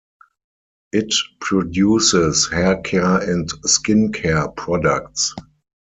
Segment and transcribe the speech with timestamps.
[0.91, 5.35] It produces hair care and skin care products.